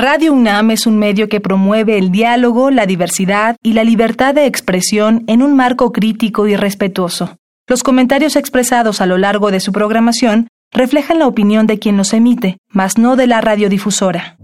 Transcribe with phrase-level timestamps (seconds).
[0.00, 4.46] Radio UNAM es un medio que promueve el diálogo, la diversidad y la libertad de
[4.46, 7.36] expresión en un marco crítico y respetuoso.
[7.66, 12.12] Los comentarios expresados a lo largo de su programación reflejan la opinión de quien los
[12.12, 14.36] emite, mas no de la radiodifusora.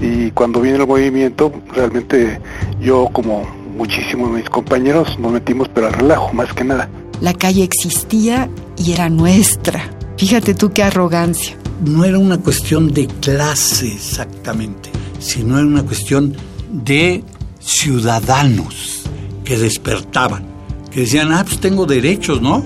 [0.00, 2.40] Y cuando viene el movimiento, realmente
[2.80, 3.42] yo como
[3.76, 6.88] muchísimos de mis compañeros nos metimos pero al relajo, más que nada.
[7.20, 9.99] La calle existía y era nuestra.
[10.20, 16.36] Fíjate tú qué arrogancia no era una cuestión de clase exactamente, sino era una cuestión
[16.70, 17.24] de
[17.58, 19.04] ciudadanos
[19.46, 20.44] que despertaban,
[20.90, 22.62] que decían, ah, pues tengo derechos, ¿no?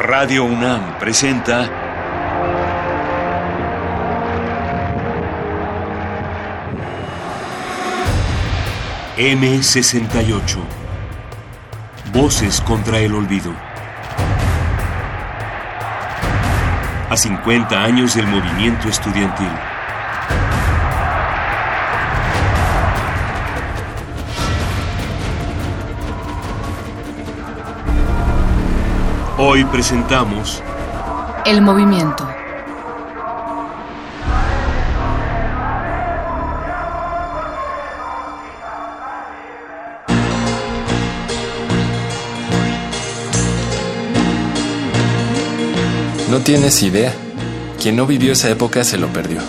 [0.00, 1.83] Radio UNAM presenta
[9.16, 10.58] M68
[12.12, 13.52] Voces contra el olvido.
[17.08, 19.50] A 50 años del movimiento estudiantil.
[29.38, 30.60] Hoy presentamos
[31.44, 32.33] El movimiento.
[46.54, 47.12] Tienes idea.
[47.82, 49.40] Quien no vivió esa época se lo perdió.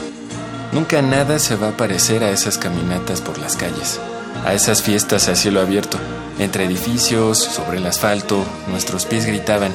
[0.72, 4.00] Nunca nada se va a parecer a esas caminatas por las calles,
[4.44, 6.00] a esas fiestas a cielo abierto,
[6.40, 9.72] entre edificios, sobre el asfalto, nuestros pies gritaban.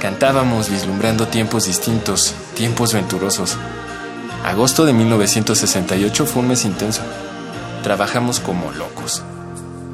[0.00, 3.56] Cantábamos vislumbrando tiempos distintos, tiempos venturosos.
[4.44, 7.02] Agosto de 1968 fue un mes intenso.
[7.82, 9.24] Trabajamos como locos.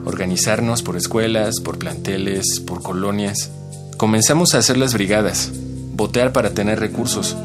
[0.05, 3.49] Organizarnos por escuelas, por planteles, por colonias.
[3.97, 5.53] Comenzamos a hacer las brigadas,
[6.09, 7.37] para tener recursos,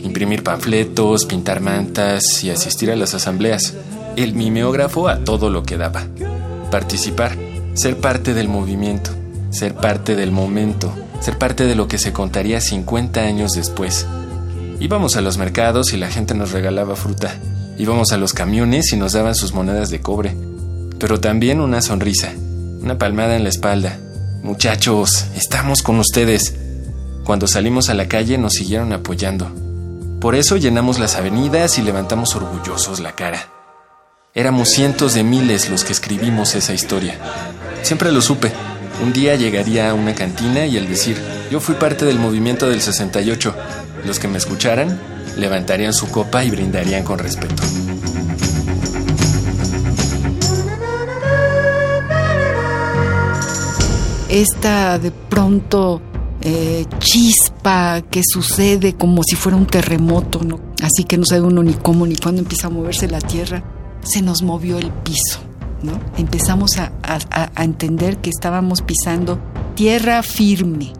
[0.00, 3.74] imprimir panfletos, pintar mantas y asistir a las asambleas.
[4.16, 6.06] El mimeógrafo a todo lo que daba.
[6.70, 7.36] Participar,
[7.74, 9.12] ser parte del movimiento,
[9.50, 14.06] ser parte del momento, ser parte de lo que se contaría 50 años después.
[14.80, 17.32] Íbamos a los mercados y la gente nos regalaba fruta.
[17.78, 20.36] Íbamos a los camiones y nos daban sus monedas de cobre.
[20.98, 22.32] Pero también una sonrisa,
[22.80, 23.96] una palmada en la espalda.
[24.42, 26.61] Muchachos, estamos con ustedes.
[27.24, 29.50] Cuando salimos a la calle nos siguieron apoyando.
[30.20, 33.48] Por eso llenamos las avenidas y levantamos orgullosos la cara.
[34.34, 37.18] Éramos cientos de miles los que escribimos esa historia.
[37.82, 38.52] Siempre lo supe.
[39.02, 41.16] Un día llegaría a una cantina y al decir,
[41.50, 43.54] yo fui parte del movimiento del 68,
[44.04, 45.00] los que me escucharan
[45.36, 47.62] levantarían su copa y brindarían con respeto.
[54.28, 56.00] Esta de pronto
[56.42, 60.58] eh, chispa que sucede como si fuera un terremoto, ¿no?
[60.82, 63.62] Así que no sabe uno ni cómo ni cuándo empieza a moverse la tierra.
[64.02, 65.38] Se nos movió el piso,
[65.82, 66.00] ¿no?
[66.16, 69.38] Empezamos a, a entender que estábamos pisando
[69.74, 70.92] tierra firme.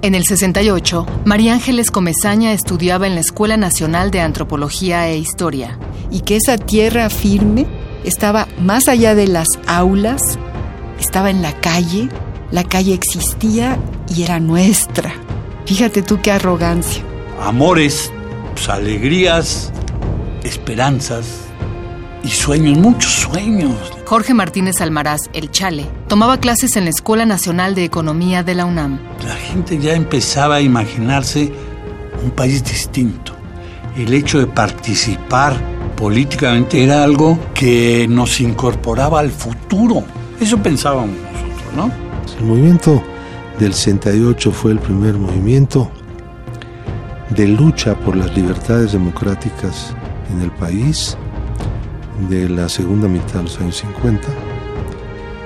[0.00, 5.76] En el 68, María Ángeles Comezaña estudiaba en la Escuela Nacional de Antropología e Historia.
[6.12, 7.66] Y que esa tierra firme
[8.04, 10.22] estaba más allá de las aulas,
[11.00, 12.08] estaba en la calle,
[12.50, 13.78] la calle existía
[14.14, 15.12] y era nuestra.
[15.66, 17.02] Fíjate tú qué arrogancia.
[17.40, 18.10] Amores,
[18.54, 19.72] pues, alegrías,
[20.42, 21.26] esperanzas
[22.24, 23.76] y sueños, muchos sueños.
[24.06, 28.64] Jorge Martínez Almaraz, el Chale, tomaba clases en la Escuela Nacional de Economía de la
[28.64, 28.98] UNAM.
[29.26, 31.52] La gente ya empezaba a imaginarse
[32.24, 33.32] un país distinto.
[33.96, 35.54] El hecho de participar
[35.96, 40.04] políticamente era algo que nos incorporaba al futuro.
[40.40, 42.07] Eso pensábamos nosotros, ¿no?
[42.38, 43.02] El movimiento
[43.58, 45.90] del 68 fue el primer movimiento
[47.30, 49.94] de lucha por las libertades democráticas
[50.32, 51.16] en el país
[52.28, 54.28] de la segunda mitad de los años 50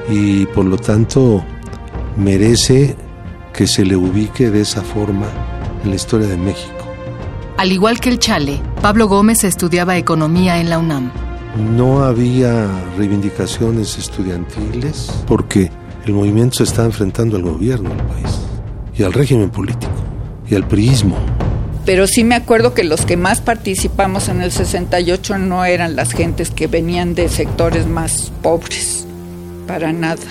[0.09, 1.45] y por lo tanto
[2.17, 2.97] merece
[3.53, 5.27] que se le ubique de esa forma
[5.85, 6.73] en la historia de México.
[7.57, 11.11] Al igual que el Chale, Pablo Gómez estudiaba economía en la UNAM.
[11.77, 15.71] No había reivindicaciones estudiantiles porque
[16.05, 18.41] el movimiento se está enfrentando al gobierno del país
[18.97, 19.93] y al régimen político
[20.49, 21.17] y al priismo.
[21.85, 26.13] Pero sí me acuerdo que los que más participamos en el 68 no eran las
[26.13, 29.07] gentes que venían de sectores más pobres,
[29.67, 30.23] para nada.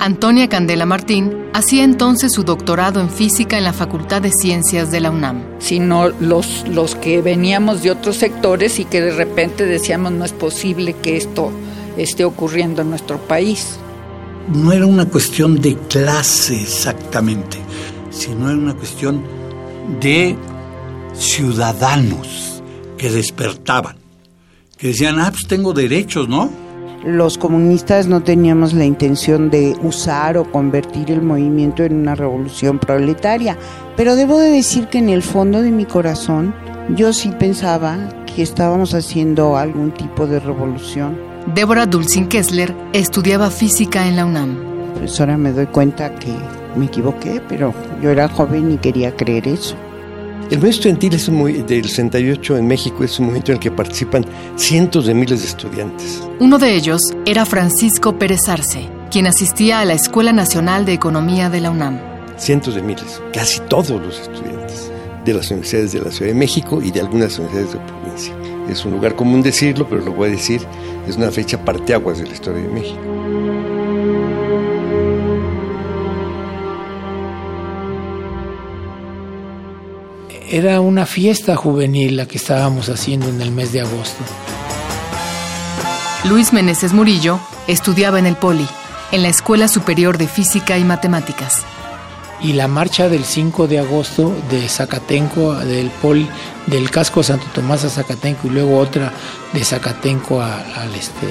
[0.00, 5.00] Antonia Candela Martín hacía entonces su doctorado en física en la Facultad de Ciencias de
[5.00, 5.42] la UNAM.
[5.58, 10.32] Sino los, los que veníamos de otros sectores y que de repente decíamos no es
[10.32, 11.50] posible que esto
[11.96, 13.78] esté ocurriendo en nuestro país
[14.52, 17.58] no era una cuestión de clase exactamente,
[18.10, 19.22] sino era una cuestión
[20.00, 20.36] de
[21.14, 22.62] ciudadanos
[22.96, 23.96] que despertaban,
[24.76, 26.50] que decían, ah, pues tengo derechos, ¿no?
[27.04, 32.78] Los comunistas no teníamos la intención de usar o convertir el movimiento en una revolución
[32.78, 33.56] proletaria,
[33.96, 36.54] pero debo de decir que en el fondo de mi corazón
[36.96, 41.27] yo sí pensaba que estábamos haciendo algún tipo de revolución.
[41.54, 44.58] Débora Dulcin Kessler estudiaba física en la UNAM.
[44.98, 46.32] Pues ahora me doy cuenta que
[46.76, 47.72] me equivoqué, pero
[48.02, 49.74] yo era joven y quería creer eso.
[50.50, 53.70] El movimiento estudiantil es un, del 68 en México es un movimiento en el que
[53.70, 56.22] participan cientos de miles de estudiantes.
[56.38, 61.48] Uno de ellos era Francisco Pérez Arce, quien asistía a la Escuela Nacional de Economía
[61.48, 61.98] de la UNAM.
[62.36, 64.92] Cientos de miles, casi todos los estudiantes
[65.24, 68.47] de las universidades de la Ciudad de México y de algunas universidades de provincia.
[68.68, 70.60] Es un lugar común decirlo, pero lo voy a decir,
[71.08, 73.00] es una fecha parteaguas de la historia de México.
[80.50, 84.24] Era una fiesta juvenil la que estábamos haciendo en el mes de agosto.
[86.24, 88.66] Luis Meneses Murillo estudiaba en el Poli,
[89.12, 91.64] en la Escuela Superior de Física y Matemáticas.
[92.40, 96.28] Y la marcha del 5 de agosto de Zacatenco, del Poli,
[96.66, 99.12] del casco Santo Tomás a Zacatenco y luego otra
[99.52, 101.26] de Zacatenco al, este,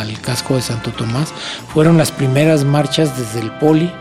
[0.00, 1.32] al casco de Santo Tomás,
[1.72, 3.92] fueron las primeras marchas desde el Poli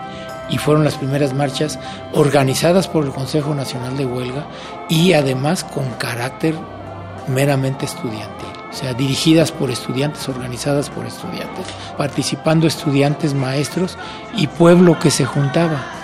[0.50, 1.80] y fueron las primeras marchas
[2.14, 4.48] organizadas por el Consejo Nacional de Huelga
[4.90, 6.56] y además con carácter
[7.28, 11.66] meramente estudiantil, o sea, dirigidas por estudiantes, organizadas por estudiantes,
[11.98, 13.98] participando estudiantes, maestros
[14.36, 15.97] y pueblo que se juntaba.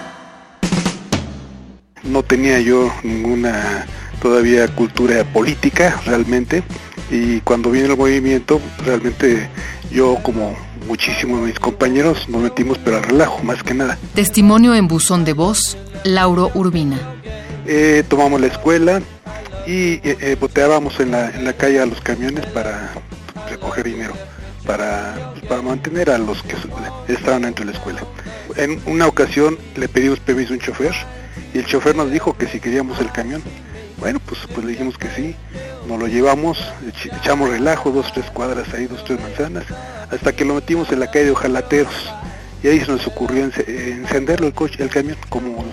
[2.04, 3.86] No tenía yo ninguna
[4.22, 6.64] todavía cultura política realmente
[7.12, 9.50] y cuando viene el movimiento realmente
[9.92, 10.56] yo como
[10.88, 13.98] muchísimos de mis compañeros nos metimos pero al relajo, más que nada.
[14.16, 17.00] Testimonio en buzón de voz, Lauro Urbina.
[17.66, 19.02] Eh, tomamos la escuela
[19.66, 22.92] y eh, eh, boteábamos en la, en la calle a los camiones para
[23.50, 24.14] recoger dinero,
[24.66, 26.56] para, para mantener a los que
[27.08, 28.02] estaban dentro de la escuela.
[28.58, 30.94] En una ocasión le pedimos permiso a un chofer
[31.53, 33.41] y el chofer nos dijo que si queríamos el camión.
[33.97, 35.35] Bueno, pues, pues le dijimos que sí,
[35.88, 36.59] nos lo llevamos,
[37.21, 39.65] echamos relajo, dos, tres cuadras ahí, dos, tres manzanas,
[40.12, 42.12] hasta que lo metimos en la calle de Ojalateros.
[42.63, 45.63] Y ahí se nos ocurrió encenderlo el coche, el camión, como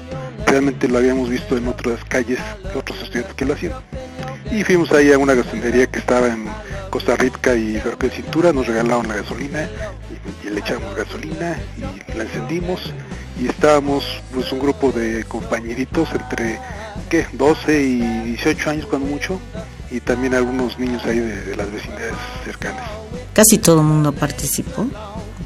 [0.46, 2.38] realmente lo habíamos visto en otras calles,
[2.74, 3.74] otros estudiantes que lo hacían.
[4.50, 6.46] Y fuimos ahí a una gasolinería que estaba en
[6.90, 9.68] Costa Rica y que Cintura, nos regalaron la gasolina
[10.44, 12.92] y, le echamos gasolina y la encendimos
[13.40, 14.04] y estábamos
[14.34, 16.58] pues un grupo de compañeritos entre
[17.08, 17.26] ¿qué?
[17.32, 18.00] 12 y
[18.34, 19.40] 18 años cuando mucho
[19.90, 22.14] y también algunos niños ahí de, las vecindades
[22.44, 22.88] cercanas.
[23.32, 24.86] Casi todo el mundo participó,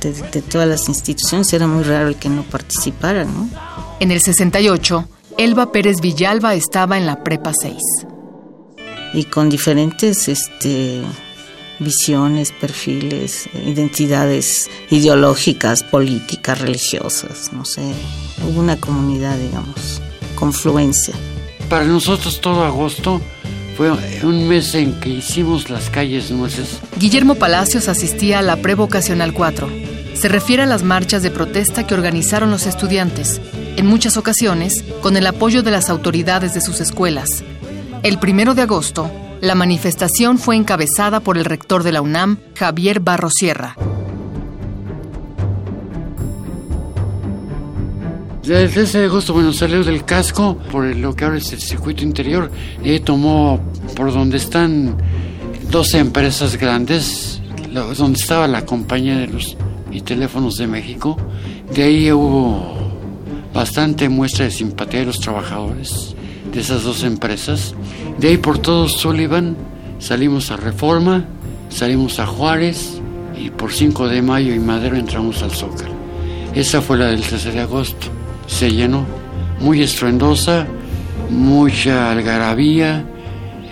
[0.01, 3.49] de, de, todas las instituciones, era muy raro el que no participara, ¿no?
[4.01, 5.09] En el 68,
[5.39, 7.77] Elba Pérez Villalba estaba en la Prepa 6.
[9.15, 11.03] Y con diferentes este,
[11.85, 17.83] visiones, perfiles, identidades ideológicas, políticas, religiosas, no sé.
[18.43, 20.01] Hubo una comunidad, digamos,
[20.35, 21.15] confluencia.
[21.69, 23.21] Para nosotros todo agosto
[23.77, 23.91] fue
[24.23, 26.81] un mes en que hicimos las calles nueces.
[26.99, 29.69] Guillermo Palacios asistía a la Prevocacional 4.
[30.15, 33.41] Se refiere a las marchas de protesta que organizaron los estudiantes,
[33.77, 37.43] en muchas ocasiones con el apoyo de las autoridades de sus escuelas.
[38.05, 39.11] El primero de agosto,
[39.45, 43.77] la manifestación fue encabezada por el rector de la UNAM, Javier Barrosierra.
[48.47, 52.03] El 13 de agosto, bueno, salió del casco por lo que ahora es el circuito
[52.03, 52.51] interior
[52.83, 53.61] y tomó
[53.97, 54.97] por donde están
[55.71, 57.41] 12 empresas grandes,
[57.97, 59.57] donde estaba la compañía de los
[59.91, 61.17] y teléfonos de México.
[61.75, 62.75] De ahí hubo
[63.55, 66.14] bastante muestra de simpatía de los trabajadores
[66.55, 67.75] de esas dos empresas.
[68.19, 69.57] De ahí por todo Sullivan
[69.99, 71.25] salimos a Reforma,
[71.69, 73.01] salimos a Juárez
[73.37, 75.95] y por 5 de mayo y Madero entramos al Zócalo.
[76.55, 78.07] Esa fue la del 13 de agosto
[78.47, 79.05] se llenó,
[79.61, 80.67] muy estruendosa,
[81.31, 83.05] mucha algarabía,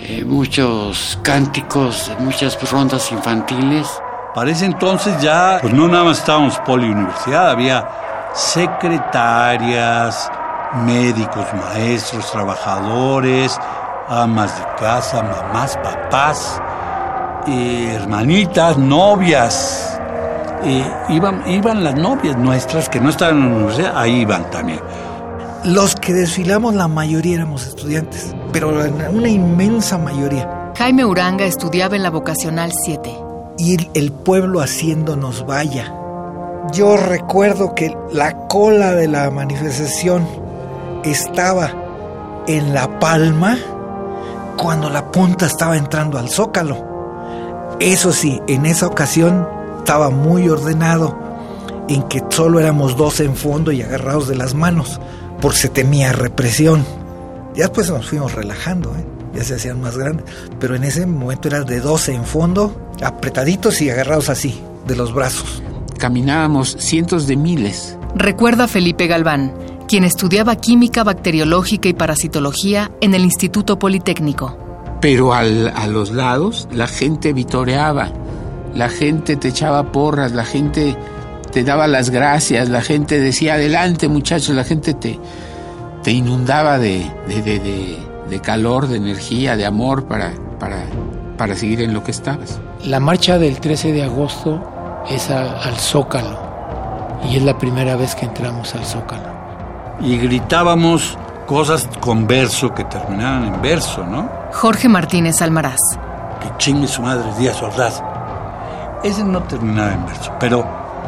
[0.01, 3.87] eh, muchos cánticos, muchas rondas infantiles.
[4.33, 7.87] Para ese entonces ya, pues no nada más estábamos poliuniversidad, había
[8.33, 10.31] secretarias,
[10.75, 13.59] médicos, maestros, trabajadores,
[14.07, 16.61] amas de casa, mamás, papás,
[17.47, 19.99] eh, hermanitas, novias,
[21.09, 24.79] iban, iban las novias nuestras que no estaban en la universidad, ahí iban también.
[25.63, 28.73] Los que desfilamos, la mayoría éramos estudiantes, pero
[29.11, 30.71] una inmensa mayoría.
[30.77, 33.09] Jaime Uranga estudiaba en la vocacional 7.
[33.57, 35.93] Y el pueblo haciéndonos vaya.
[36.73, 40.27] Yo recuerdo que la cola de la manifestación
[41.03, 41.71] estaba
[42.47, 43.57] en la palma
[44.57, 47.75] cuando la punta estaba entrando al zócalo.
[47.79, 49.47] Eso sí, en esa ocasión
[49.79, 51.17] estaba muy ordenado,
[51.89, 54.99] en que solo éramos dos en fondo y agarrados de las manos,
[55.41, 56.85] por se temía represión.
[57.55, 59.05] Ya después nos fuimos relajando, ¿eh?
[59.35, 60.25] ya se hacían más grandes,
[60.59, 65.13] pero en ese momento era de 12 en fondo, apretaditos y agarrados así, de los
[65.13, 65.61] brazos.
[65.97, 67.97] Caminábamos cientos de miles.
[68.15, 69.53] Recuerda Felipe Galván,
[69.87, 74.57] quien estudiaba química bacteriológica y parasitología en el Instituto Politécnico.
[75.01, 78.11] Pero al, a los lados la gente vitoreaba,
[78.73, 80.95] la gente te echaba porras, la gente
[81.51, 85.19] te daba las gracias, la gente decía adelante muchachos, la gente te,
[86.03, 87.97] te inundaba de, de, de,
[88.29, 90.83] de calor, de energía, de amor para, para,
[91.37, 92.59] para seguir en lo que estabas.
[92.85, 94.63] La marcha del 13 de agosto
[95.09, 96.39] es a, al Zócalo
[97.29, 99.32] y es la primera vez que entramos al Zócalo.
[100.03, 104.29] Y gritábamos cosas con verso que terminaban en verso, ¿no?
[104.51, 105.79] Jorge Martínez Almaraz.
[106.41, 108.03] Que chingue su madre Díaz Ordaz.
[109.01, 110.65] Ese no terminaba en verso, pero,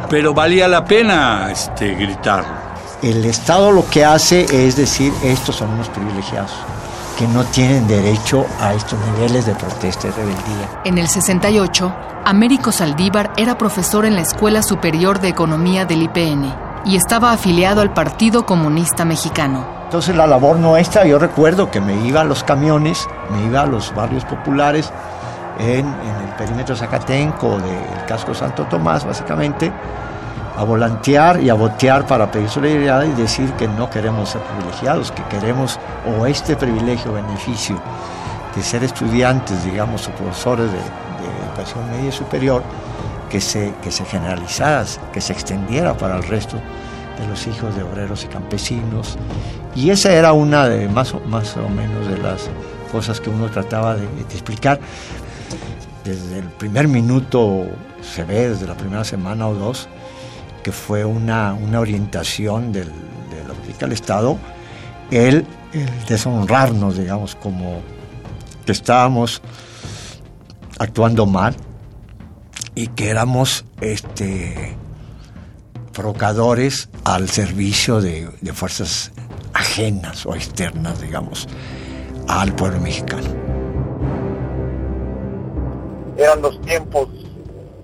[0.10, 2.66] pero valía la pena este, gritarlo.
[3.02, 6.52] El Estado lo que hace es decir, estos son unos privilegiados
[7.20, 10.82] que no tienen derecho a estos niveles de protesta y rebeldía.
[10.86, 16.65] En el 68, Américo Saldívar era profesor en la Escuela Superior de Economía del IPN
[16.86, 19.66] y estaba afiliado al Partido Comunista Mexicano.
[19.86, 23.66] Entonces la labor nuestra, yo recuerdo que me iba a los camiones, me iba a
[23.66, 24.92] los barrios populares
[25.60, 29.72] en, en el perímetro Zacatenco del casco Santo Tomás, básicamente,
[30.58, 35.12] a volantear y a botear para pedir solidaridad y decir que no queremos ser privilegiados,
[35.12, 35.80] que queremos
[36.20, 37.78] o este privilegio, beneficio
[38.56, 42.64] de ser estudiantes, digamos, o profesores de, de educación media y superior,
[43.36, 46.56] que se, que se generalizara, que se extendiera para el resto
[47.20, 49.18] de los hijos de obreros y campesinos.
[49.76, 52.50] Y esa era una de más o, más o menos de las
[52.94, 54.80] cosas que uno trataba de, de explicar.
[56.06, 57.66] Desde el primer minuto
[58.02, 59.90] se ve, desde la primera semana o dos,
[60.64, 64.38] que fue una, una orientación del, de la política del Estado,
[65.12, 67.82] el, el deshonrarnos, digamos, como
[68.66, 69.42] que estábamos
[70.80, 71.54] actuando mal
[72.76, 74.76] y que éramos este,
[75.94, 79.12] provocadores al servicio de, de fuerzas
[79.54, 81.48] ajenas o externas, digamos,
[82.28, 83.28] al pueblo mexicano.
[86.18, 87.10] Eran los tiempos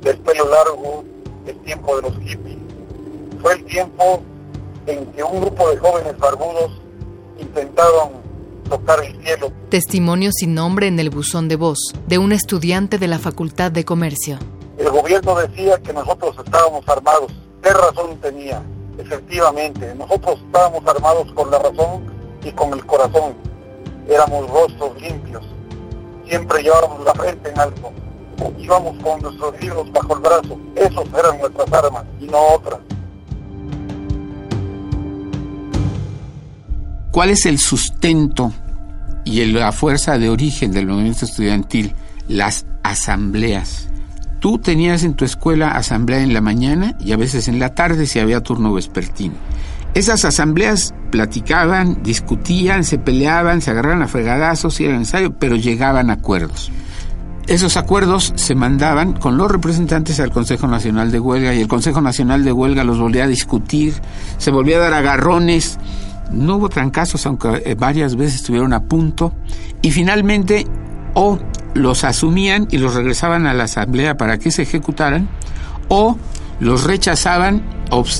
[0.01, 1.03] del pelo largo,
[1.47, 2.57] el tiempo de los hippies.
[3.41, 4.21] Fue el tiempo
[4.87, 6.71] en que un grupo de jóvenes barbudos
[7.39, 8.09] intentaron
[8.69, 9.51] tocar el cielo.
[9.69, 13.85] Testimonio sin nombre en el buzón de voz de un estudiante de la Facultad de
[13.85, 14.37] Comercio.
[14.77, 17.31] El gobierno decía que nosotros estábamos armados.
[17.61, 18.61] ¿Qué razón tenía?
[18.97, 22.03] Efectivamente, nosotros estábamos armados con la razón
[22.43, 23.35] y con el corazón.
[24.07, 25.43] Éramos rostros limpios.
[26.27, 27.91] Siempre llevábamos la frente en alto.
[28.57, 30.59] Íbamos con nuestros libros bajo el brazo.
[30.75, 32.79] Esos eran nuestras armas y no otras.
[37.11, 38.53] ¿Cuál es el sustento
[39.25, 41.93] y la fuerza de origen del movimiento estudiantil?
[42.27, 43.90] Las asambleas.
[44.41, 48.07] Tú tenías en tu escuela asamblea en la mañana y a veces en la tarde
[48.07, 49.35] si había turno vespertino.
[49.93, 56.09] Esas asambleas platicaban, discutían, se peleaban, se agarraban a fregadazos si era necesario, pero llegaban
[56.09, 56.71] a acuerdos.
[57.45, 62.01] Esos acuerdos se mandaban con los representantes al Consejo Nacional de Huelga y el Consejo
[62.01, 63.93] Nacional de Huelga los volvía a discutir,
[64.39, 65.77] se volvía a dar agarrones,
[66.31, 69.33] no hubo trancazos, aunque varias veces estuvieron a punto,
[69.83, 70.65] y finalmente
[71.13, 71.37] o
[71.73, 75.29] los asumían y los regresaban a la asamblea para que se ejecutaran,
[75.87, 76.17] o
[76.59, 77.63] los rechazaban,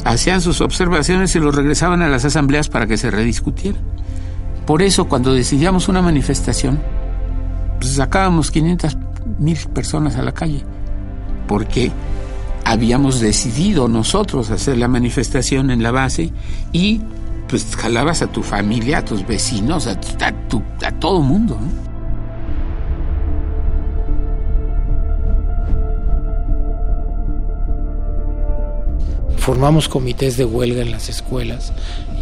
[0.05, 3.81] hacían sus observaciones y los regresaban a las asambleas para que se rediscutieran.
[4.65, 6.81] Por eso, cuando decidíamos una manifestación,
[7.79, 8.97] pues sacábamos 500
[9.39, 10.63] mil personas a la calle,
[11.47, 11.91] porque
[12.65, 16.31] habíamos decidido nosotros hacer la manifestación en la base
[16.71, 17.01] y
[17.47, 20.63] pues jalabas a tu familia, a tus vecinos, a, a, tu,
[20.99, 21.59] todo mundo.
[21.59, 21.90] ¿no?
[29.41, 31.73] Formamos comités de huelga en las escuelas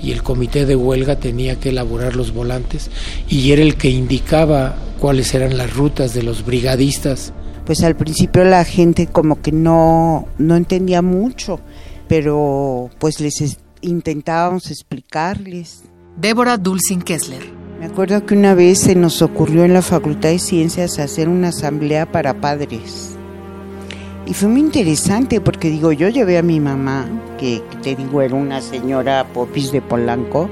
[0.02, 2.90] y el comité de huelga tenía que elaborar los volantes
[3.28, 7.34] y era el que indicaba cuáles eran las rutas de los brigadistas.
[7.66, 11.60] Pues al principio la gente como que no, no entendía mucho,
[12.08, 15.84] pero pues les intentábamos explicarles.
[16.16, 17.44] Débora Dulcin Kessler.
[17.82, 21.50] Me acuerdo que una vez se nos ocurrió en la Facultad de Ciencias hacer una
[21.50, 23.19] asamblea para padres.
[24.30, 27.08] Y fue muy interesante porque digo, yo llevé a mi mamá,
[27.40, 30.48] que te digo era una señora popis de Polanco,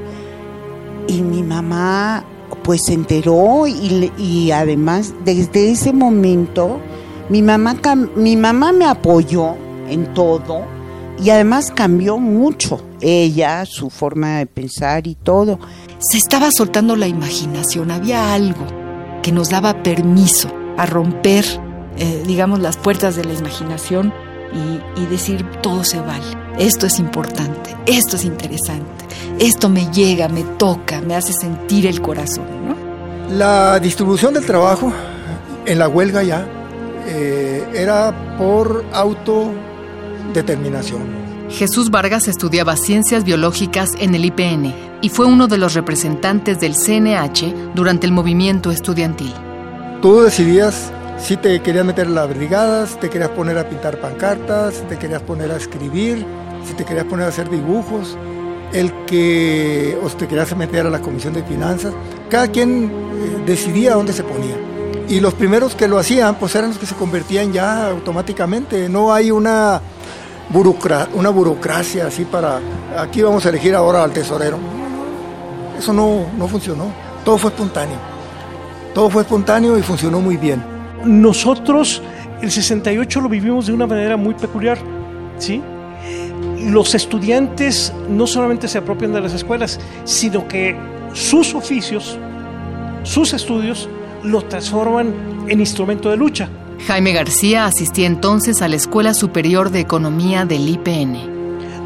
[1.08, 2.26] y mi mamá
[2.64, 6.80] pues se enteró y, y además desde ese momento
[7.30, 7.76] mi mamá,
[8.16, 9.56] mi mamá me apoyó
[9.88, 10.66] en todo
[11.22, 15.60] y además cambió mucho ella, su forma de pensar y todo.
[16.00, 18.66] Se estaba soltando la imaginación, había algo
[19.22, 21.46] que nos daba permiso a romper,
[21.98, 24.14] eh, digamos, las puertas de la imaginación
[24.54, 26.26] y, y decir todo se vale.
[26.58, 29.06] Esto es importante, esto es interesante,
[29.40, 32.46] esto me llega, me toca, me hace sentir el corazón.
[32.68, 32.76] ¿no?
[33.36, 34.92] La distribución del trabajo
[35.66, 36.48] en la huelga ya
[37.08, 41.28] eh, era por autodeterminación.
[41.50, 46.76] Jesús Vargas estudiaba ciencias biológicas en el IPN y fue uno de los representantes del
[46.76, 49.34] CNH durante el movimiento estudiantil.
[50.02, 54.84] Tú decidías si te querías meter a las brigadas, te querías poner a pintar pancartas,
[54.88, 56.26] te querías poner a escribir,
[56.66, 58.18] si te querías poner a hacer dibujos,
[58.74, 61.94] el que o te querías meter a la comisión de finanzas.
[62.30, 64.56] Cada quien eh, decidía dónde se ponía.
[65.10, 68.90] Y los primeros que lo hacían, pues eran los que se convertían ya automáticamente.
[68.90, 69.82] No hay una,
[71.14, 72.60] una burocracia así para,
[72.98, 74.58] aquí vamos a elegir ahora al tesorero.
[75.80, 76.92] Eso no, no funcionó.
[77.24, 77.98] Todo fue espontáneo.
[78.94, 80.77] Todo fue espontáneo y funcionó muy bien.
[81.08, 82.02] Nosotros,
[82.42, 84.78] el 68 lo vivimos de una manera muy peculiar,
[85.38, 85.62] ¿sí?
[86.66, 90.76] Los estudiantes no solamente se apropian de las escuelas, sino que
[91.14, 92.20] sus oficios,
[93.04, 93.88] sus estudios,
[94.24, 95.14] lo transforman
[95.48, 96.50] en instrumento de lucha.
[96.88, 101.38] Jaime García asistía entonces a la Escuela Superior de Economía del IPN.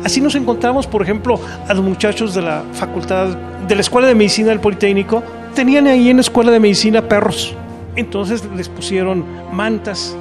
[0.03, 3.27] Así nos encontramos, por ejemplo, a los muchachos de la facultad,
[3.67, 5.23] de la Escuela de Medicina del Politécnico,
[5.53, 7.55] tenían ahí en la Escuela de Medicina perros.
[7.95, 10.15] Entonces les pusieron mantas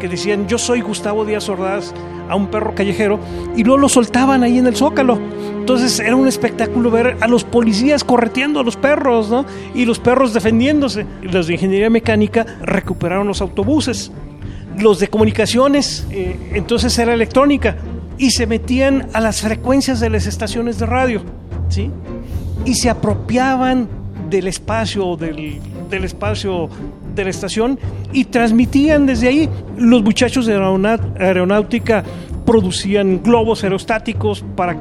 [0.00, 1.94] que decían, yo soy Gustavo Díaz Ordaz,
[2.28, 3.20] a un perro callejero,
[3.56, 5.18] y luego lo soltaban ahí en el zócalo.
[5.58, 9.44] Entonces era un espectáculo ver a los policías correteando a los perros, ¿no?
[9.74, 11.06] Y los perros defendiéndose.
[11.22, 14.10] Los de ingeniería mecánica recuperaron los autobuses.
[14.76, 17.76] Los de comunicaciones, eh, entonces era electrónica.
[18.18, 21.22] Y se metían a las frecuencias de las estaciones de radio,
[21.68, 21.90] ¿sí?
[22.64, 23.88] Y se apropiaban
[24.28, 25.60] del espacio, del,
[25.90, 26.68] del espacio
[27.14, 27.78] de la estación
[28.12, 29.48] y transmitían desde ahí.
[29.76, 30.54] Los muchachos de
[31.18, 32.04] aeronáutica
[32.44, 34.76] producían globos aerostáticos para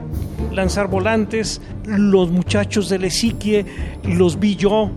[0.52, 1.62] lanzar volantes.
[1.86, 3.66] Los muchachos de Esiquie
[4.04, 4.92] los vi yo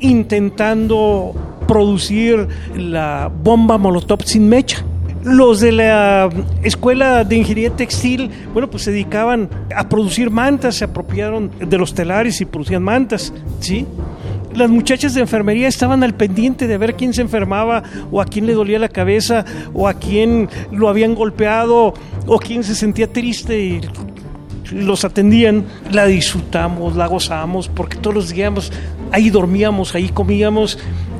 [0.00, 1.34] intentando
[1.66, 4.84] producir la bomba Molotov sin mecha.
[5.24, 6.28] Los de la
[6.64, 11.94] escuela de ingeniería textil, bueno, pues se dedicaban a producir mantas, se apropiaron de los
[11.94, 13.86] telares y producían mantas, ¿sí?
[14.54, 18.46] Las muchachas de enfermería estaban al pendiente de ver quién se enfermaba o a quién
[18.46, 21.94] le dolía la cabeza o a quién lo habían golpeado
[22.26, 23.80] o quién se sentía triste y
[24.72, 28.72] los atendían, la disfrutamos, la gozamos, porque todos los días
[29.10, 30.78] ahí dormíamos, ahí comíamos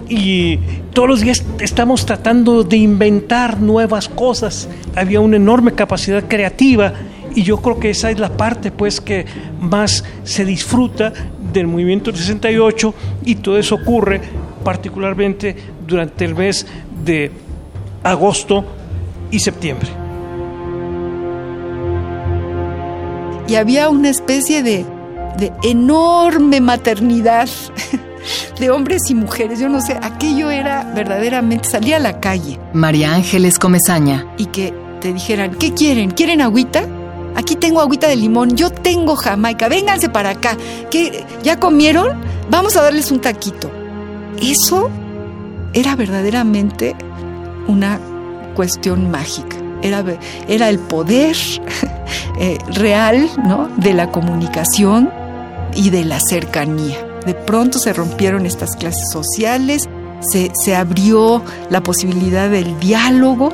[0.09, 0.59] y
[0.93, 4.69] todos los días estamos tratando de inventar nuevas cosas.
[4.95, 6.93] Había una enorme capacidad creativa
[7.35, 9.25] y yo creo que esa es la parte pues que
[9.61, 11.13] más se disfruta
[11.53, 14.21] del movimiento del 68 y todo eso ocurre
[14.65, 15.55] particularmente
[15.87, 16.67] durante el mes
[17.05, 17.31] de
[18.03, 18.65] agosto
[19.31, 19.89] y septiembre.
[23.49, 24.87] Y había una especie de,
[25.37, 27.49] de enorme maternidad
[28.59, 29.59] de hombres y mujeres.
[29.59, 32.59] Yo no sé, aquello era verdaderamente, salía a la calle.
[32.73, 34.27] María Ángeles Comezaña.
[34.39, 36.13] Y que te dijeran, ¿qué quieren?
[36.13, 36.87] ¿Quieren agüita?
[37.35, 40.57] Aquí tengo agüita de limón, yo tengo Jamaica, vénganse para acá.
[40.91, 42.09] ¿Qué, ¿Ya comieron?
[42.51, 43.71] Vamos a darles un taquito.
[44.41, 44.91] Eso
[45.73, 46.95] era verdaderamente
[47.69, 47.99] una
[48.55, 49.57] cuestión mágica.
[49.83, 50.05] Era,
[50.49, 51.37] era el poder
[52.39, 53.69] eh, real ¿no?
[53.77, 55.11] de la comunicación
[55.75, 56.99] y de la cercanía.
[57.27, 59.89] De pronto se rompieron estas clases sociales,
[60.21, 63.51] se, se abrió la posibilidad del diálogo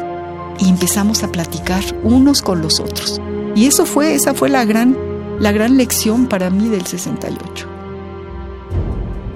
[0.59, 3.21] y empezamos a platicar unos con los otros.
[3.59, 4.97] Y eso fue, esa fue la gran,
[5.40, 7.66] la gran lección para mí del 68.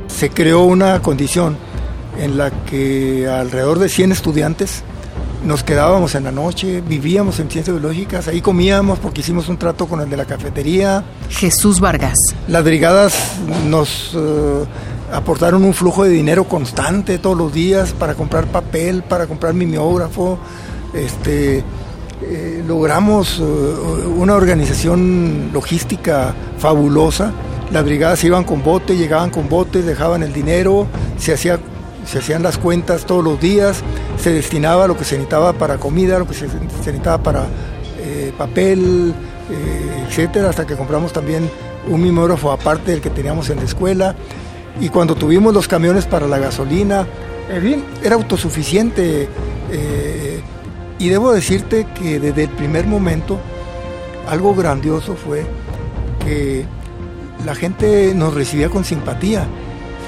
[0.07, 1.57] Se creó una condición
[2.21, 4.85] en la que alrededor de 100 estudiantes
[5.45, 9.89] nos quedábamos en la noche, vivíamos en ciencias biológicas, ahí comíamos porque hicimos un trato
[9.89, 11.03] con el de la cafetería.
[11.29, 12.17] Jesús Vargas.
[12.47, 13.15] Las brigadas
[13.67, 14.65] nos uh,
[15.13, 20.39] aportaron un flujo de dinero constante todos los días para comprar papel, para comprar mimeógrafo,
[20.95, 21.65] este,
[22.25, 27.33] eh, logramos eh, una organización logística fabulosa.
[27.71, 30.87] Las brigadas iban con botes, llegaban con botes, dejaban el dinero,
[31.19, 31.59] se, hacía,
[32.07, 33.83] se hacían las cuentas todos los días,
[34.19, 37.47] se destinaba lo que se necesitaba para comida, lo que se, necesitaba para
[37.99, 39.15] eh, papel,
[40.07, 41.51] etcétera, hasta que compramos también
[41.89, 44.15] un mimógrafo aparte del que teníamos en la escuela.
[44.81, 47.07] Y cuando tuvimos los camiones para la gasolina,
[48.03, 49.29] era autosuficiente.
[49.71, 50.32] Eh,
[51.03, 53.41] y debo decirte que desde el primer momento,
[54.29, 55.45] algo grandioso fue
[56.25, 56.65] que
[57.45, 59.45] la gente nos recibía con simpatía.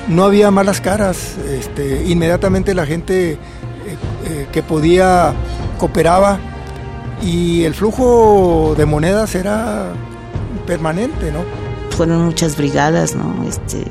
[0.07, 1.35] No había malas caras.
[1.50, 3.38] Este, inmediatamente la gente eh,
[4.26, 5.35] eh, que podía
[5.78, 6.38] cooperaba
[7.20, 9.94] y el flujo de monedas era
[10.64, 11.40] permanente, ¿no?
[11.96, 13.44] Fueron muchas brigadas, ¿no?
[13.48, 13.85] Este,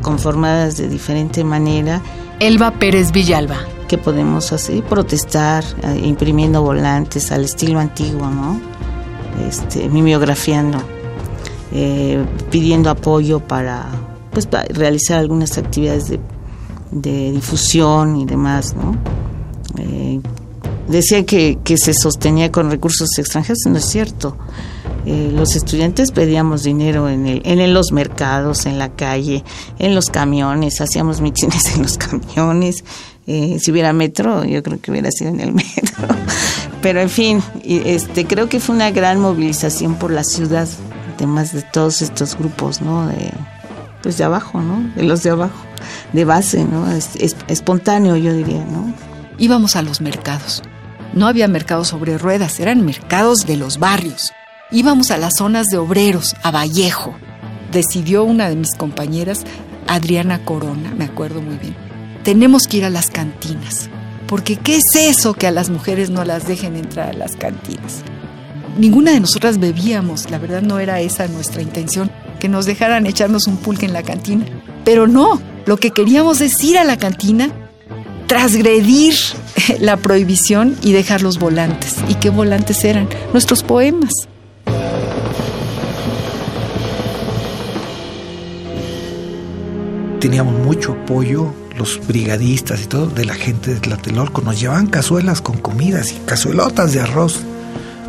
[0.00, 2.00] conformadas de diferente manera.
[2.38, 3.58] Elba Pérez Villalba.
[3.88, 4.84] ¿Qué podemos hacer?
[4.84, 8.60] Protestar, eh, imprimiendo volantes al estilo antiguo, ¿no?
[9.48, 10.78] Este, mimeografiando,
[11.72, 13.86] eh, pidiendo apoyo para,
[14.30, 18.94] pues, para realizar algunas actividades de, difusión y demás, ¿no?
[19.78, 20.20] Eh,
[20.86, 24.36] decía que, que, se sostenía con recursos extranjeros, no es cierto.
[25.06, 29.42] Los estudiantes pedíamos dinero en, el, en los mercados, en la calle,
[29.78, 32.84] en los camiones, hacíamos mitines en los camiones.
[33.30, 36.08] Eh, si hubiera metro, yo creo que hubiera sido en el metro.
[36.80, 40.66] Pero en fin, este, creo que fue una gran movilización por la ciudad,
[41.14, 43.06] además de todos estos grupos, ¿no?
[43.06, 43.30] De,
[44.02, 44.90] pues de abajo, ¿no?
[44.96, 45.62] De los de abajo,
[46.14, 46.90] de base, ¿no?
[46.90, 48.94] Es, es, espontáneo, yo diría, ¿no?
[49.36, 50.62] Íbamos a los mercados.
[51.12, 54.32] No había mercados sobre ruedas, eran mercados de los barrios.
[54.70, 57.14] Íbamos a las zonas de obreros, a Vallejo.
[57.72, 59.44] Decidió una de mis compañeras,
[59.86, 61.87] Adriana Corona, me acuerdo muy bien.
[62.28, 63.88] Tenemos que ir a las cantinas.
[64.26, 68.02] Porque ¿qué es eso que a las mujeres no las dejen entrar a las cantinas?
[68.76, 73.46] Ninguna de nosotras bebíamos, la verdad no era esa nuestra intención, que nos dejaran echarnos
[73.46, 74.44] un pulque en la cantina.
[74.84, 77.50] Pero no, lo que queríamos es ir a la cantina,
[78.26, 79.14] transgredir
[79.80, 81.96] la prohibición y dejar los volantes.
[82.10, 83.08] ¿Y qué volantes eran?
[83.32, 84.12] Nuestros poemas.
[90.20, 94.42] Teníamos mucho apoyo, los brigadistas y todo, de la gente de Tlatelolco.
[94.42, 97.40] Nos llevaban cazuelas con comidas y cazuelotas de arroz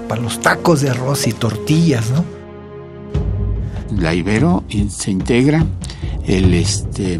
[0.07, 2.25] para los tacos de arroz y tortillas, ¿no?
[3.97, 5.65] La Ibero se integra,
[6.25, 7.19] el, este,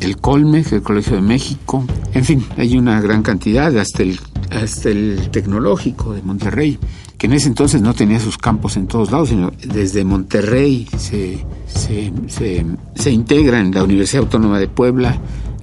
[0.00, 4.18] el Colmex, el Colegio de México, en fin, hay una gran cantidad, hasta el,
[4.50, 6.78] hasta el Tecnológico de Monterrey,
[7.18, 11.44] que en ese entonces no tenía sus campos en todos lados, sino desde Monterrey se,
[11.66, 15.18] se, se, se integra en la Universidad Autónoma de Puebla,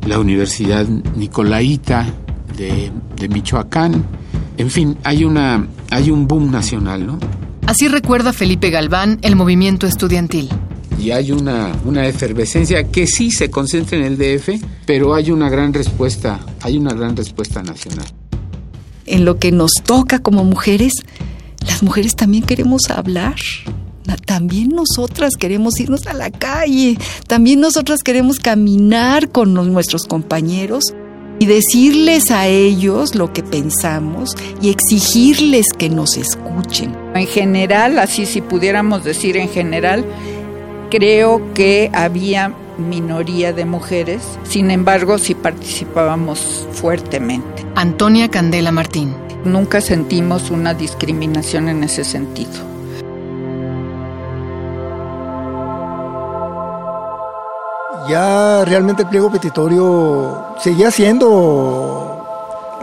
[0.05, 2.05] la Universidad Nicolaita
[2.57, 4.05] de, de Michoacán,
[4.57, 7.19] en fin, hay, una, hay un boom nacional, ¿no?
[7.65, 10.49] Así recuerda Felipe Galván el movimiento estudiantil
[11.03, 15.49] y hay una, una efervescencia que sí se concentra en el DF, pero hay una
[15.49, 18.05] gran respuesta, hay una gran respuesta nacional.
[19.05, 20.93] En lo que nos toca como mujeres,
[21.67, 23.35] las mujeres también queremos hablar.
[24.25, 30.93] También nosotras queremos irnos a la calle, también nosotras queremos caminar con nuestros compañeros
[31.39, 36.95] y decirles a ellos lo que pensamos y exigirles que nos escuchen.
[37.15, 40.05] En general, así si pudiéramos decir en general,
[40.89, 47.65] creo que había minoría de mujeres, sin embargo sí participábamos fuertemente.
[47.75, 49.13] Antonia Candela Martín.
[49.45, 52.72] Nunca sentimos una discriminación en ese sentido.
[58.07, 62.25] Ya realmente el pliego petitorio seguía siendo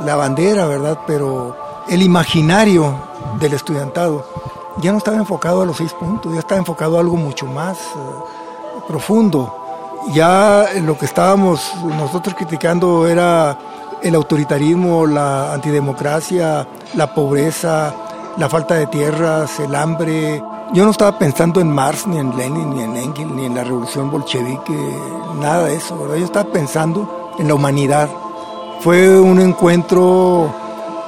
[0.04, 0.98] la bandera, ¿verdad?
[1.06, 1.56] Pero
[1.88, 2.94] el imaginario
[3.38, 4.24] del estudiantado
[4.80, 7.78] ya no estaba enfocado a los seis puntos, ya estaba enfocado a algo mucho más
[7.94, 9.56] uh, profundo.
[10.12, 13.58] Ya lo que estábamos nosotros criticando era
[14.02, 17.94] el autoritarismo, la antidemocracia, la pobreza,
[18.38, 20.42] la falta de tierras, el hambre.
[20.72, 23.64] Yo no estaba pensando en Marx, ni en Lenin, ni en Engels, ni en la
[23.64, 24.76] revolución bolchevique,
[25.40, 25.98] nada de eso.
[25.98, 26.16] ¿verdad?
[26.16, 28.08] Yo estaba pensando en la humanidad.
[28.80, 30.54] Fue un encuentro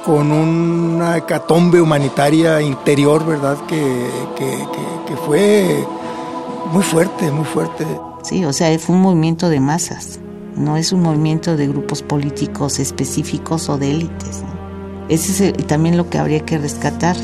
[0.05, 3.57] con una hecatombe humanitaria interior, ¿verdad?
[3.67, 4.09] Que,
[5.25, 5.85] fue
[6.73, 7.85] muy fuerte, muy fuerte.
[8.23, 10.19] Sí, o sea, fue un movimiento de masas,
[10.57, 14.41] no es un movimiento de grupos políticos específicos o de élites.
[14.41, 15.07] ¿no?
[15.07, 17.15] Ese es también lo que habría que rescatar,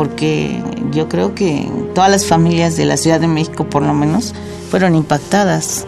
[0.00, 4.34] porque yo creo que todas las familias de la Ciudad de México, por lo menos,
[4.70, 5.86] fueron impactadas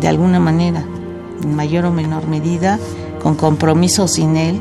[0.00, 0.84] de alguna manera,
[1.42, 2.78] en mayor o menor medida,
[3.20, 4.60] con compromiso sin él,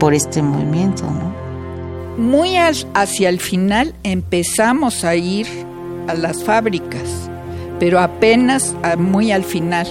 [0.00, 1.04] por este movimiento.
[2.18, 5.46] Muy hacia el final empezamos a ir
[6.08, 7.30] a las fábricas,
[7.78, 9.86] pero apenas a, muy al final.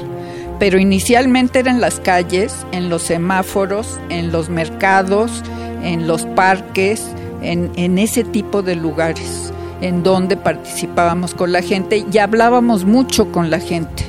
[0.60, 5.44] Pero inicialmente eran en las calles, en los semáforos, en los mercados,
[5.82, 7.06] en los parques,
[7.42, 9.54] en, ese tipo de lugares.
[9.82, 14.04] en donde participábamos con la gente y hablábamos mucho con la gente.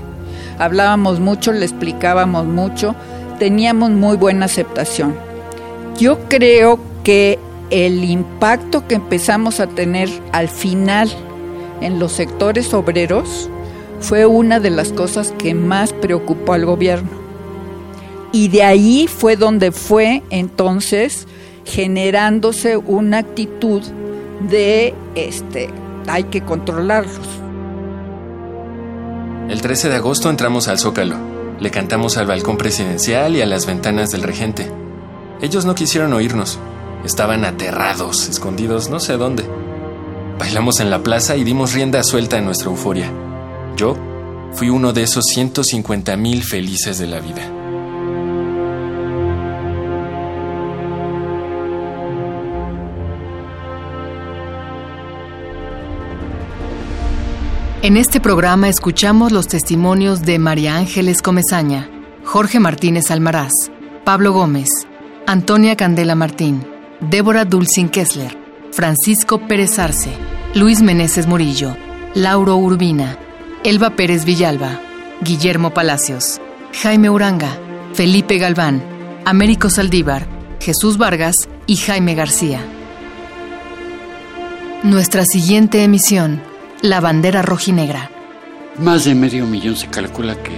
[0.58, 2.94] Hablábamos mucho, le explicábamos mucho,
[3.38, 5.14] teníamos muy buena aceptación.
[5.98, 7.38] Yo creo que
[7.70, 11.10] el impacto que empezamos a tener al final
[11.80, 13.48] en los sectores obreros
[14.00, 17.10] fue una de las cosas que más preocupó al gobierno.
[18.32, 21.26] Y de ahí fue donde fue entonces
[21.64, 23.82] generándose una actitud
[24.48, 25.70] de este
[26.08, 27.28] hay que controlarlos.
[29.48, 31.16] El 13 de agosto entramos al Zócalo.
[31.60, 34.70] Le cantamos al balcón presidencial y a las ventanas del regente.
[35.40, 36.58] Ellos no quisieron oírnos.
[37.04, 39.44] Estaban aterrados, escondidos no sé dónde.
[40.38, 43.12] Bailamos en la plaza y dimos rienda suelta a nuestra euforia.
[43.76, 43.96] Yo
[44.52, 47.61] fui uno de esos 150 mil felices de la vida.
[57.82, 61.90] En este programa escuchamos los testimonios de María Ángeles Comezaña,
[62.24, 63.50] Jorge Martínez Almaraz,
[64.04, 64.68] Pablo Gómez,
[65.26, 66.64] Antonia Candela Martín,
[67.00, 68.38] Débora Dulcin Kessler,
[68.70, 70.12] Francisco Pérez Arce,
[70.54, 71.76] Luis Meneses Murillo,
[72.14, 73.18] Lauro Urbina,
[73.64, 74.78] Elba Pérez Villalba,
[75.20, 76.40] Guillermo Palacios,
[76.84, 77.58] Jaime Uranga,
[77.94, 78.80] Felipe Galván,
[79.24, 80.28] Américo Saldívar,
[80.60, 81.34] Jesús Vargas
[81.66, 82.60] y Jaime García.
[84.84, 86.51] Nuestra siguiente emisión
[86.82, 88.10] la bandera rojinegra.
[88.78, 90.52] Más de medio millón se calcula que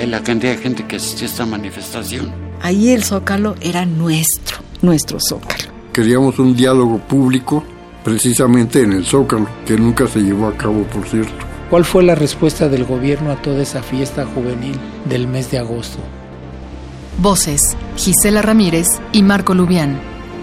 [0.00, 2.32] es la cantidad de gente que asistió a esta manifestación.
[2.62, 5.72] Ahí el zócalo era nuestro, nuestro zócalo.
[5.92, 7.64] Queríamos un diálogo público
[8.04, 11.32] precisamente en el zócalo, que nunca se llevó a cabo, por cierto.
[11.70, 15.98] ¿Cuál fue la respuesta del gobierno a toda esa fiesta juvenil del mes de agosto?
[17.18, 19.98] Voces, Gisela Ramírez y Marco Lubián.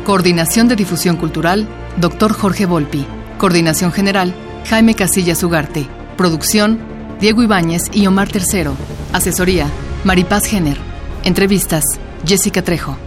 [0.06, 1.68] Coordinación de Difusión Cultural,
[1.98, 2.34] Dr.
[2.34, 3.06] Jorge Volpi.
[3.38, 4.34] Coordinación General,
[4.70, 5.88] Jaime Casillas Ugarte.
[6.18, 6.80] Producción,
[7.20, 8.76] Diego Ibáñez y Omar Tercero.
[9.14, 9.68] Asesoría,
[10.04, 10.78] Maripaz Jenner.
[11.24, 11.84] Entrevistas,
[12.26, 12.98] Jessica Trejo.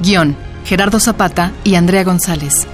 [0.00, 2.66] Guión, Gerardo Zapata y Andrea González.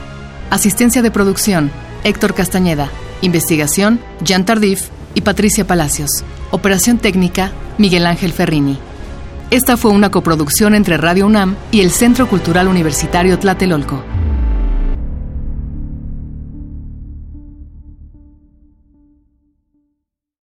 [0.51, 1.71] Asistencia de producción,
[2.05, 2.91] Héctor Castañeda.
[3.21, 6.11] Investigación, Jean Tardif y Patricia Palacios.
[6.51, 8.79] Operación técnica, Miguel Ángel Ferrini.
[9.51, 14.12] Esta fue una coproducción entre Radio UNAM y el Centro Cultural Universitario Tlatelolco.